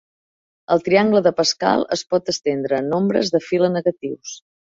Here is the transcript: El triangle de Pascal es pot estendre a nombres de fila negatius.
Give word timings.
El 0.75 0.79
triangle 0.87 1.21
de 1.27 1.31
Pascal 1.41 1.83
es 1.97 2.03
pot 2.15 2.33
estendre 2.35 2.79
a 2.79 2.87
nombres 2.87 3.31
de 3.37 3.43
fila 3.51 3.71
negatius. 3.77 4.35